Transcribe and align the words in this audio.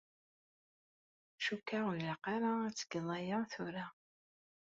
Cukkeɣ 1.43 1.83
ur 1.89 1.97
ilaq 2.01 2.23
ara 2.35 2.51
ad 2.67 2.75
tgeḍ 2.75 3.07
aya 3.17 3.39
tura. 3.51 3.85